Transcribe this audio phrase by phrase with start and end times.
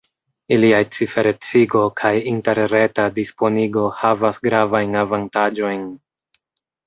[0.55, 5.85] Iliaj ciferecigo kaj interreta disponigo havas gravajn avantaĝojn.